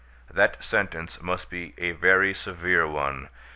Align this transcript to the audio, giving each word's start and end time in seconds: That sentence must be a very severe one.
That 0.31 0.63
sentence 0.63 1.21
must 1.21 1.51
be 1.51 1.75
a 1.77 1.91
very 1.91 2.33
severe 2.33 2.87
one. 2.87 3.29